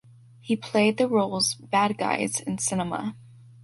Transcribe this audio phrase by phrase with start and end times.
[0.39, 3.15] He played the roles bad guys in cinema.